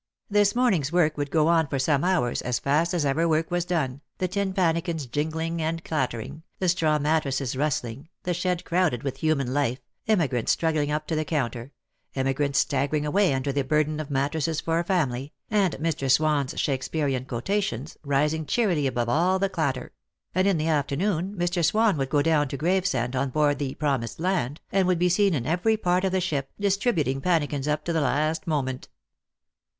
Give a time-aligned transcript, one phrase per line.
[0.31, 3.65] This morning's work would go on for some hours as fast as ever work was
[3.65, 9.17] done, the tin pannikins jingling and clattering, the straw mattresses rustling, the shed crowded with
[9.17, 9.77] human life,
[10.07, 11.71] emigrants struggling up to the counter,
[12.15, 15.79] emigrants staggering away under the burden of mattresses for a family, and Mr.
[15.79, 16.49] 198 Lost for Love.
[16.49, 19.93] Swan's Shakespearian quotations rising cheerily above all the clatter;
[20.33, 21.63] and in the afternoon Mr.
[21.63, 25.35] Swan would go down to Gravesend on board the Promised Land, and would be seen
[25.35, 28.87] in every part of the ship, distributing pannikins up to the last moment.